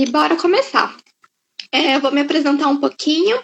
[0.00, 0.96] E bora começar.
[1.70, 3.38] É, eu vou me apresentar um pouquinho.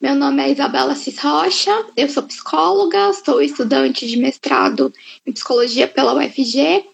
[0.00, 4.92] Meu nome é Isabela Cis Rocha, eu sou psicóloga, sou estudante de mestrado
[5.24, 6.84] em psicologia pela UFG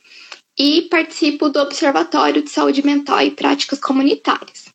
[0.59, 4.67] e participo do Observatório de Saúde Mental e Práticas Comunitárias.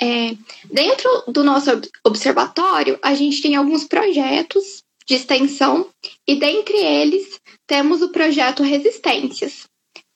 [0.00, 0.36] É,
[0.70, 1.68] dentro do nosso
[2.06, 5.88] observatório, a gente tem alguns projetos de extensão
[6.28, 9.64] e dentre eles temos o projeto Resistências,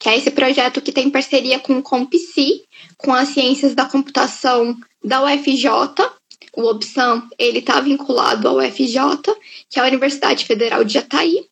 [0.03, 2.64] que é esse projeto que tem parceria com o CompSci,
[2.96, 5.68] com as ciências da computação da UFJ.
[6.57, 8.99] O OBSAM ele está vinculado ao UFJ,
[9.71, 11.46] que é a Universidade Federal de Jataí,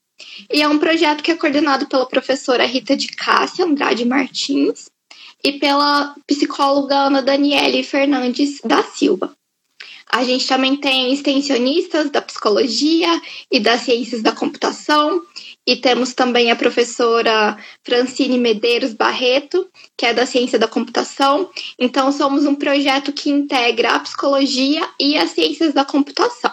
[0.52, 4.90] e é um projeto que é coordenado pela professora Rita de Cássia Andrade Martins
[5.44, 9.32] e pela psicóloga Ana Daniele Fernandes da Silva.
[10.12, 13.08] A gente também tem extensionistas da psicologia
[13.50, 15.22] e das ciências da computação,
[15.66, 21.50] e temos também a professora Francine Medeiros Barreto, que é da ciência da computação.
[21.78, 26.52] Então, somos um projeto que integra a psicologia e as ciências da computação.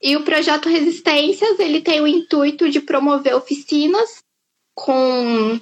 [0.00, 4.22] E o projeto Resistências, ele tem o intuito de promover oficinas
[4.74, 5.60] com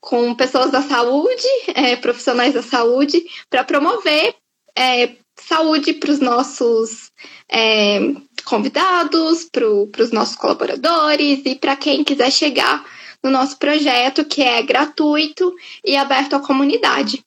[0.00, 4.34] com pessoas da saúde, é, profissionais da saúde, para promover
[4.76, 7.10] é, saúde para os nossos
[7.50, 7.98] é,
[8.44, 12.84] convidados, para os nossos colaboradores e para quem quiser chegar
[13.22, 17.20] no nosso projeto, que é gratuito e aberto à comunidade.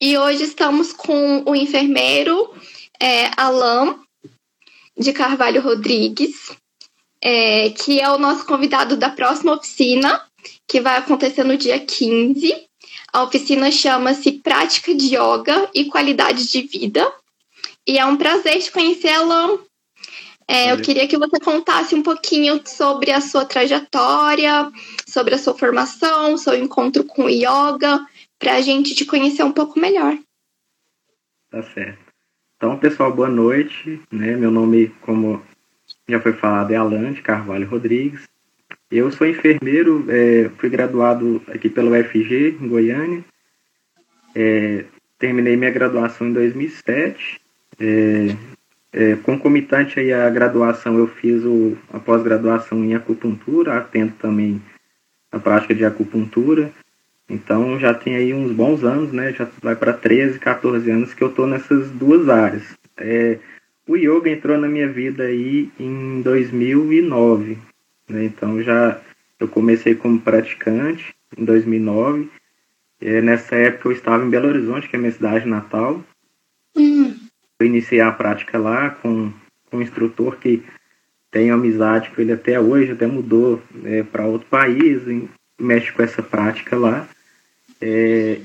[0.00, 2.54] E hoje estamos com o enfermeiro
[3.00, 3.96] é, Alain
[4.96, 6.52] de Carvalho Rodrigues,
[7.22, 10.24] é, que é o nosso convidado da próxima oficina,
[10.68, 12.67] que vai acontecer no dia 15.
[13.12, 17.10] A oficina chama-se Prática de Yoga e Qualidade de Vida.
[17.86, 19.58] E é um prazer te conhecer, Alan.
[20.46, 24.70] É, eu queria que você contasse um pouquinho sobre a sua trajetória,
[25.06, 28.00] sobre a sua formação, seu encontro com o yoga,
[28.38, 30.16] para a gente te conhecer um pouco melhor.
[31.50, 31.98] Tá certo.
[32.56, 34.00] Então, pessoal, boa noite.
[34.10, 34.36] Né?
[34.36, 35.42] Meu nome, como
[36.08, 38.28] já foi falado, é Alan de Carvalho Rodrigues.
[38.90, 43.22] Eu sou enfermeiro, é, fui graduado aqui pelo UFG, em Goiânia.
[44.34, 44.84] É,
[45.18, 47.38] terminei minha graduação em 2007.
[47.78, 48.36] É,
[48.90, 54.62] é, concomitante aí à graduação, eu fiz o, a pós-graduação em acupuntura, atento também
[55.30, 56.72] a prática de acupuntura.
[57.28, 59.34] Então já tem aí uns bons anos, né?
[59.34, 62.64] Já vai para 13, 14 anos que eu estou nessas duas áreas.
[62.96, 63.38] É,
[63.86, 67.58] o yoga entrou na minha vida aí em 2009.
[68.08, 68.24] Né?
[68.24, 69.00] Então já
[69.38, 72.30] eu comecei como praticante em 2009.
[73.00, 76.02] É, nessa época eu estava em Belo Horizonte, que é minha cidade natal.
[76.76, 77.16] Uhum.
[77.60, 79.32] Eu iniciei a prática lá com,
[79.70, 80.62] com um instrutor que
[81.30, 85.02] tenho amizade com ele até hoje, até mudou é, para outro país,
[85.60, 87.08] mexe com essa prática lá.
[87.80, 88.40] É,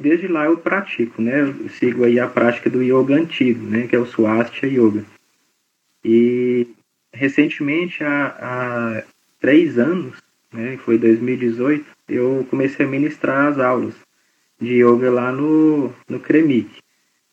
[0.00, 1.40] desde lá eu pratico, né?
[1.40, 3.86] Eu sigo aí a prática do yoga antigo, né?
[3.86, 5.04] Que é o Swastika Yoga.
[6.04, 6.68] E
[7.16, 9.02] recentemente, há, há
[9.40, 10.22] três anos,
[10.52, 13.94] né, foi 2018, eu comecei a ministrar as aulas
[14.60, 16.70] de yoga lá no, no CREMIC,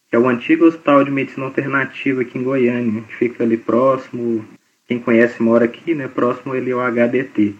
[0.09, 4.45] que é o antigo Hospital de Medicina Alternativa aqui em Goiânia, que fica ali próximo,
[4.87, 7.55] quem conhece mora aqui, né, próximo ali ao HDT,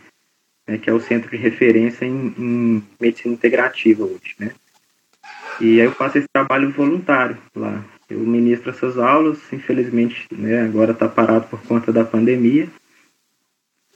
[0.67, 4.51] né, que é o centro de referência em, em medicina integrativa hoje, né.
[5.62, 7.83] E aí eu faço esse trabalho voluntário lá.
[8.13, 12.68] Eu ministro essas aulas, infelizmente, né, agora está parado por conta da pandemia.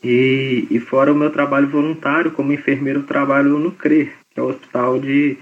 [0.04, 4.48] E, e fora o meu trabalho voluntário, como enfermeiro, trabalho no CRE, que é o
[4.48, 5.38] hospital de.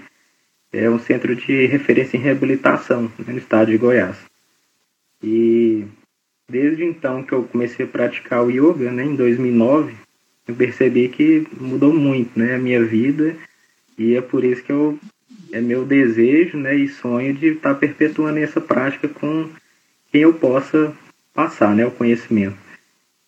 [0.72, 4.16] é um centro de referência em reabilitação né, no estado de Goiás.
[5.22, 5.86] E
[6.46, 9.94] desde então que eu comecei a praticar o yoga, né, em 2009,
[10.46, 13.34] eu percebi que mudou muito né, a minha vida
[13.96, 14.98] e é por isso que eu
[15.52, 19.48] é meu desejo né, e sonho de estar tá perpetuando essa prática com
[20.10, 20.94] quem eu possa
[21.34, 22.56] passar né, o conhecimento.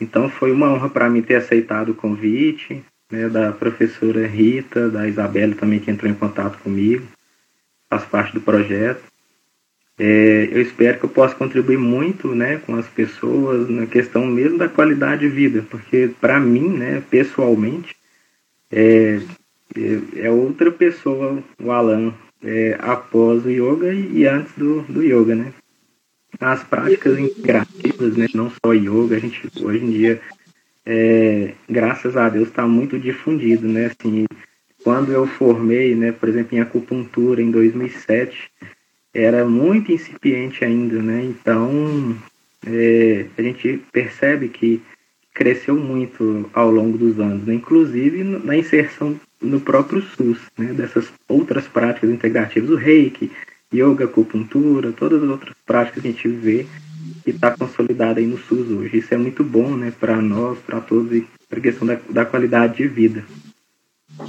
[0.01, 5.09] Então foi uma honra para mim ter aceitado o convite né, da professora Rita, da
[5.09, 7.07] Isabela também que entrou em contato comigo,
[7.89, 9.03] faz parte do projeto.
[9.99, 14.57] É, eu espero que eu possa contribuir muito né, com as pessoas na questão mesmo
[14.57, 17.97] da qualidade de vida, porque para mim, né, pessoalmente,
[18.71, 19.21] é,
[19.77, 25.35] é, é outra pessoa, o Alan, é, após o yoga e, antes do, do yoga,
[25.35, 25.53] né?
[26.41, 28.27] As práticas integrativas, né?
[28.35, 30.21] Não só yoga, a gente hoje em dia,
[30.87, 33.87] é, graças a Deus, está muito difundido, né?
[33.87, 34.27] Assim,
[34.85, 38.51] quando eu formei, né, por exemplo, em acupuntura em 2007,
[39.13, 41.25] era muito incipiente ainda, né?
[41.25, 42.17] Então,
[42.67, 44.81] é, a gente percebe que
[45.39, 47.55] cresceu muito ao longo dos anos, né?
[47.55, 53.31] inclusive na inserção no próprio SUS, né, dessas outras práticas integrativas, o reiki,
[53.73, 56.67] yoga, acupuntura, todas as outras práticas que a gente vê
[57.25, 58.99] que está consolidada aí no SUS hoje.
[58.99, 62.25] Isso é muito bom né, para nós, para todos, e para a questão da, da
[62.25, 63.25] qualidade de vida.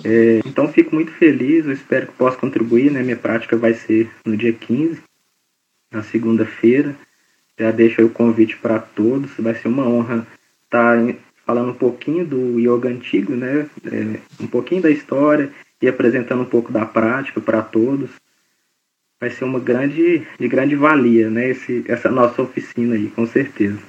[0.03, 3.01] É, então fico muito feliz, eu espero que possa contribuir, né?
[3.01, 5.01] Minha prática vai ser no dia 15,
[5.91, 6.95] na segunda-feira.
[7.57, 10.27] Já deixo o convite para todos, vai ser uma honra
[10.65, 11.15] estar tá
[11.49, 13.67] falando um pouquinho do yoga antigo, né?
[13.83, 15.51] É, um pouquinho da história
[15.81, 18.11] e apresentando um pouco da prática para todos.
[19.19, 21.49] Vai ser uma grande, de grande valia, né?
[21.49, 23.79] Esse, essa nossa oficina aí, com certeza.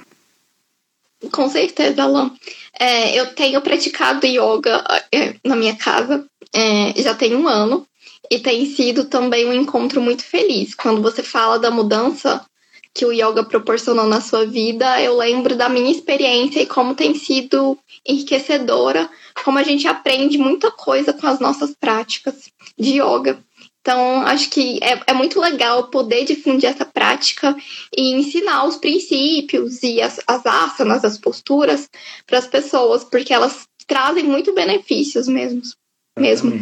[1.31, 2.31] Com certeza, Alan.
[2.79, 6.25] É, eu tenho praticado yoga é, na minha casa
[6.55, 7.85] é, já tem um ano
[8.31, 10.73] e tem sido também um encontro muito feliz.
[10.73, 12.43] Quando você fala da mudança
[12.93, 17.15] que o yoga proporcionou na sua vida, eu lembro da minha experiência e como tem
[17.15, 19.09] sido enriquecedora,
[19.43, 23.39] como a gente aprende muita coisa com as nossas práticas de yoga.
[23.81, 27.55] Então, acho que é, é muito legal poder difundir essa prática
[27.95, 31.89] e ensinar os princípios e as, as asanas, as posturas
[32.27, 35.61] para as pessoas, porque elas trazem muito benefícios mesmo.
[36.17, 36.61] mesmo.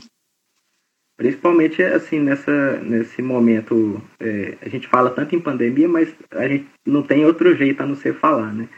[1.19, 6.66] Principalmente, assim, nessa, nesse momento, é, a gente fala tanto em pandemia, mas a gente
[6.86, 8.69] não tem outro jeito a não ser falar, né?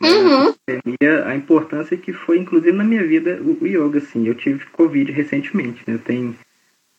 [0.00, 0.54] Uhum.
[0.64, 4.24] Pandemia, a importância que foi, inclusive, na minha vida, o, yoga, assim.
[4.24, 5.98] Eu tive Covid recentemente, né?
[6.04, 6.36] Tenho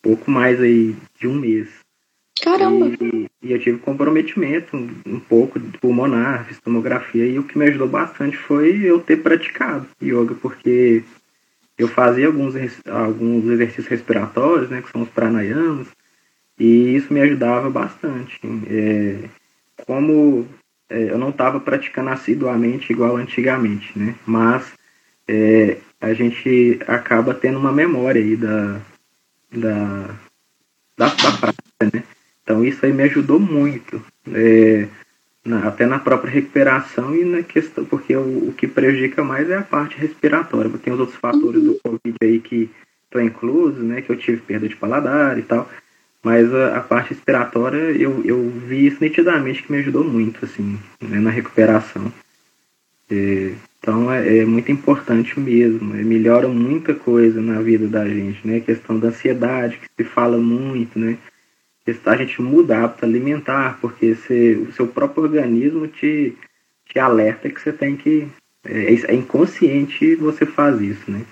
[0.02, 1.70] pouco mais aí de um mês.
[2.44, 2.88] Caramba!
[3.00, 7.58] E, e eu tive comprometimento um, um pouco de pulmonar, fiz tomografia, e o que
[7.58, 11.02] me ajudou bastante foi eu ter praticado yoga, porque
[11.82, 12.56] eu fazia alguns,
[12.88, 15.88] alguns exercícios respiratórios, né, que são os pranayamas,
[16.60, 18.40] e isso me ajudava bastante.
[18.70, 19.30] É,
[19.86, 20.48] como
[20.90, 24.74] é, eu não estava praticando assiduamente igual antigamente, né, mas
[25.28, 28.82] é, a gente acaba tendo uma memória aí da,
[29.52, 30.08] da,
[30.98, 32.04] da, da prática, né?
[32.44, 34.04] Então isso aí me ajudou muito,
[34.34, 34.88] é,
[35.44, 39.58] na, até na própria recuperação e na questão, porque o, o, que prejudica mais é
[39.58, 40.70] a parte respiratória.
[40.78, 42.70] Tem os outros fatores do Covid aí que
[43.06, 44.02] estão inclusos, né?
[44.02, 45.70] Que eu tive perda de paladar e tal.
[46.24, 50.80] Mas a, a, parte respiratória, eu, eu vi isso nitidamente que me ajudou muito, assim,
[51.02, 52.14] né, na recuperação.
[53.10, 58.48] É, então é, é, muito importante mesmo, é, melhora muita coisa na vida da gente,
[58.48, 58.58] né?
[58.58, 61.18] A questão da ansiedade, que se fala muito, né?
[62.06, 66.38] A gente muda hábito alimentar, porque você, o seu próprio organismo te,
[66.86, 68.28] te alerta que você tem que.
[68.64, 71.24] É, é inconsciente você faz isso, né?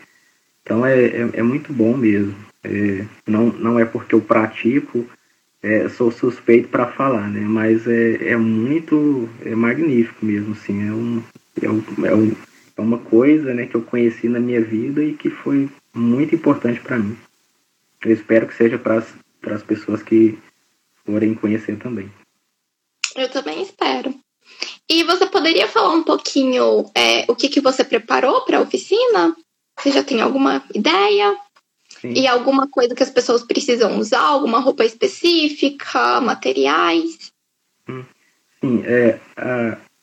[0.63, 2.36] Então é, é, é muito bom mesmo.
[2.63, 5.06] É, não, não é porque eu pratico,
[5.62, 7.42] é, sou suspeito para falar, né?
[7.42, 10.88] Mas é, é muito é magnífico mesmo, assim.
[10.88, 11.24] É um,
[11.62, 12.36] é, um, é, um,
[12.78, 16.80] é uma coisa né, que eu conheci na minha vida e que foi muito importante
[16.80, 17.16] para mim.
[18.04, 19.04] Eu espero que seja para
[19.44, 20.38] as pessoas que
[21.06, 22.12] forem conhecer também.
[23.16, 24.14] Eu também espero.
[24.90, 29.36] E você poderia falar um pouquinho é, o que, que você preparou para a oficina?
[29.78, 31.38] Você já tem alguma ideia?
[32.02, 32.14] Sim.
[32.14, 34.22] E alguma coisa que as pessoas precisam usar?
[34.22, 36.22] Alguma roupa específica?
[36.22, 37.32] Materiais?
[37.88, 38.04] Hum.
[38.62, 39.20] Sim, é,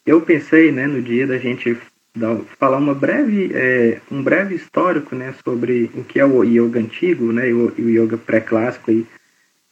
[0.05, 1.77] eu pensei né, no dia da gente
[2.15, 6.81] dar, falar uma breve, é, um breve histórico né, sobre o que é o yoga
[6.81, 8.91] antigo né, e o, o yoga pré-clássico,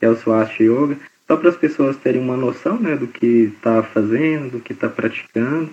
[0.05, 3.51] que é o Swastika Yoga, só para as pessoas terem uma noção né, do que
[3.56, 5.70] está fazendo, do que está praticando.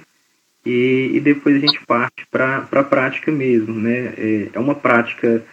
[0.65, 3.73] E, e, depois a gente parte para a prática mesmo.
[3.73, 4.13] Né?
[4.17, 5.43] É, é uma prática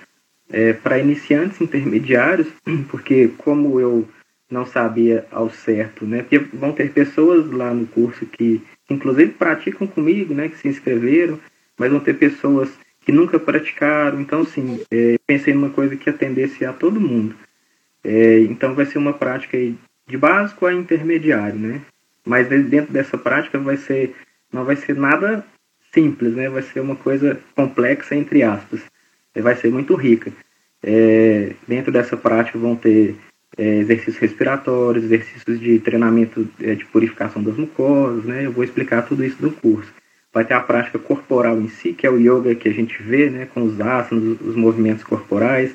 [0.49, 2.47] é, para iniciantes intermediários,
[2.89, 4.09] porque como eu
[4.49, 6.23] não sabia ao certo, né?
[6.23, 10.49] Porque vão ter pessoas lá no curso que inclusive praticam comigo, né?
[10.49, 11.39] Que se inscreveram,
[11.77, 12.71] mas vão ter pessoas
[13.01, 14.21] que nunca praticaram.
[14.21, 17.35] Então, sim, é, pensei numa coisa que atendesse a todo mundo.
[18.05, 19.59] É, então, vai ser uma prática
[20.09, 21.81] de básico a intermediário, né?
[22.25, 24.15] Mas dentro dessa prática vai ser
[24.53, 25.45] não vai ser nada
[25.93, 26.49] simples, né?
[26.49, 28.81] Vai ser uma coisa complexa entre aspas.
[29.35, 30.33] Vai ser muito rica.
[30.83, 33.17] É, dentro dessa prática vão ter
[33.57, 38.47] é, exercícios respiratórios, exercícios de treinamento é, de purificação das mucosas, né?
[38.47, 39.93] Eu vou explicar tudo isso no curso.
[40.33, 43.31] Vai ter a prática corporal em si, que é o yoga que a gente vê,
[43.31, 43.47] né?
[43.47, 45.75] Com os asanas, os movimentos corporais,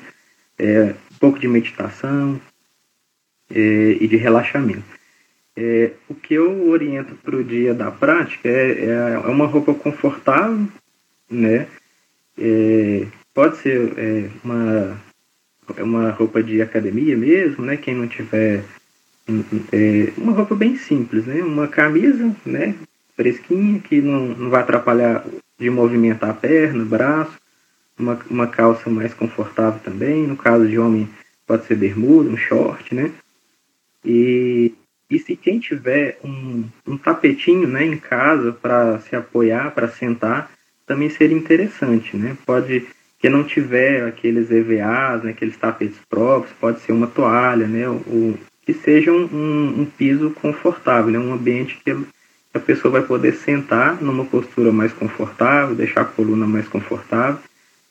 [0.58, 2.40] é, um pouco de meditação
[3.50, 4.84] é, e de relaxamento.
[5.56, 10.68] É, o que eu oriento para o dia da prática é, é, uma roupa confortável,
[11.30, 11.68] né?
[13.32, 15.00] pode ser uma
[15.76, 17.76] é uma roupa de academia mesmo, né?
[17.76, 18.64] Quem não tiver
[19.72, 21.42] é, uma roupa bem simples, né?
[21.42, 22.74] Uma camisa, né?
[23.16, 25.24] Fresquinha que não, não vai atrapalhar
[25.58, 27.38] de movimentar a perna, o braço,
[27.98, 30.26] uma, uma calça mais confortável também.
[30.26, 31.08] No caso de homem,
[31.46, 33.12] pode ser bermuda, um short, né?
[34.04, 34.72] E,
[35.08, 40.50] e se quem tiver um, um tapetinho né, em casa para se apoiar, para sentar,
[40.86, 42.36] também seria interessante, né?
[42.44, 42.86] Pode,
[43.18, 47.88] que não tiver aqueles EVAs, né, aqueles tapetes próprios, pode ser uma toalha, né?
[47.88, 51.18] Ou, que seja um, um, um piso confortável, né?
[51.18, 51.90] um ambiente que
[52.52, 57.40] a pessoa vai poder sentar numa postura mais confortável, deixar a coluna mais confortável.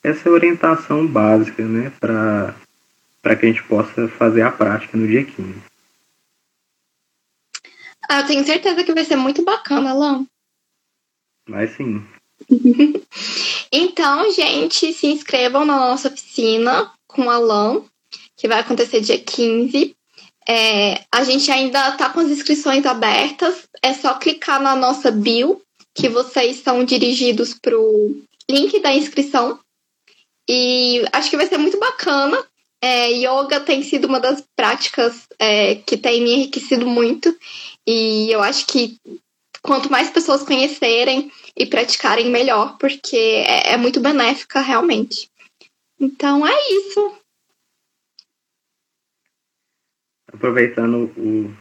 [0.03, 5.07] Essa é a orientação básica né, para que a gente possa fazer a prática no
[5.07, 5.55] dia 15.
[8.09, 10.25] Ah, eu tenho certeza que vai ser muito bacana, Alan.
[11.47, 12.05] Vai sim.
[13.71, 17.81] então, gente, se inscrevam na nossa oficina com o Alan,
[18.35, 19.95] que vai acontecer dia 15.
[20.47, 23.67] É, a gente ainda está com as inscrições abertas.
[23.81, 25.61] É só clicar na nossa bio,
[25.95, 29.59] que vocês são dirigidos para o link da inscrição.
[30.49, 32.43] E acho que vai ser muito bacana.
[32.81, 37.35] É, yoga tem sido uma das práticas é, que tem me enriquecido muito.
[37.87, 38.97] E eu acho que
[39.61, 45.29] quanto mais pessoas conhecerem e praticarem, melhor, porque é, é muito benéfica realmente.
[45.99, 47.23] Então é isso.
[50.33, 51.53] aproveitando o,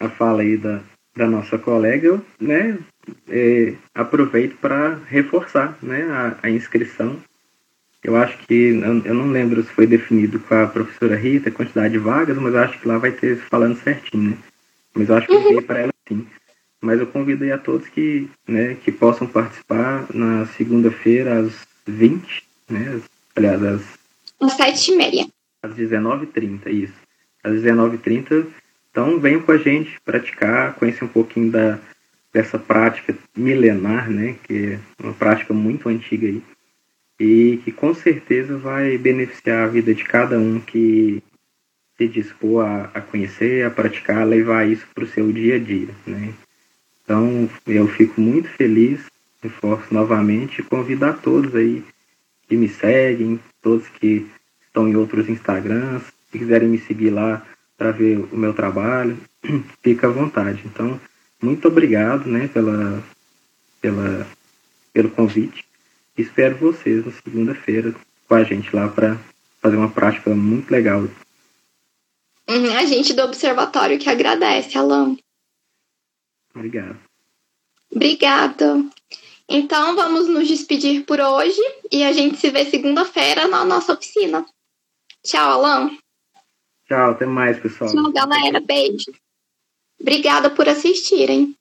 [0.00, 0.82] a fala aí da,
[1.14, 2.78] da nossa colega, né,
[3.28, 7.22] é, aproveito para reforçar né, a, a, inscrição.
[8.06, 8.68] Eu acho que,
[9.04, 12.54] eu, não lembro se foi definido com a professora Rita a quantidade de vagas, mas
[12.54, 14.38] eu acho que lá vai ter falando certinho, né?
[14.94, 15.62] Mas eu acho que eu uhum.
[15.62, 16.24] para ela sim.
[16.80, 22.44] Mas eu convido aí a todos que, né, que possam participar na segunda-feira às 20,
[22.70, 23.00] né?
[23.34, 23.82] Aliás, às...
[24.40, 25.28] Às 7h30.
[25.64, 27.06] Às 19h30, isso
[27.46, 28.46] às 19h30.
[28.90, 31.78] Então venham com a gente praticar, conhecer um pouquinho da,
[32.32, 36.42] dessa prática milenar, né, que é uma prática muito antiga aí,
[37.18, 41.22] e que com certeza vai beneficiar a vida de cada um que
[41.96, 45.58] se dispor a, a conhecer, a praticar, a levar isso para o seu dia a
[45.58, 45.88] dia.
[46.06, 46.34] Né?
[47.02, 49.00] Então eu fico muito feliz,
[49.42, 51.82] reforço novamente, e convido a todos aí
[52.48, 54.26] que me seguem, todos que
[54.62, 57.44] estão em outros Instagrams, se quiserem me seguir lá
[57.76, 59.16] para ver o meu trabalho,
[59.82, 60.62] fica à vontade.
[60.64, 61.00] Então,
[61.42, 63.02] muito obrigado né, pela,
[63.80, 64.26] pela,
[64.92, 65.65] pelo convite.
[66.16, 67.94] Espero vocês na segunda-feira
[68.26, 69.18] com a gente lá para
[69.60, 71.08] fazer uma prática muito legal.
[72.48, 75.16] Uhum, a gente do Observatório que agradece, Alan.
[76.54, 76.98] Obrigado.
[77.90, 78.84] Obrigada.
[79.48, 84.44] Então vamos nos despedir por hoje e a gente se vê segunda-feira na nossa oficina.
[85.22, 85.90] Tchau, Alan.
[86.88, 87.90] Tchau, até mais, pessoal.
[87.90, 88.60] Tchau, galera.
[88.60, 89.12] Beijo.
[90.00, 91.54] Obrigada por assistirem.